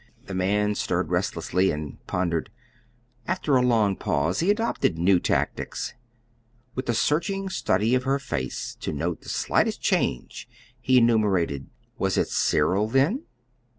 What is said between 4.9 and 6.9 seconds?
new tactics. With